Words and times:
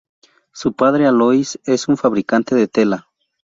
Su 0.51 0.73
padre, 0.73 1.05
Alois, 1.05 1.59
es 1.65 1.87
un 1.87 1.95
fabricante 1.95 2.55
de 2.55 2.67
tela. 2.67 3.11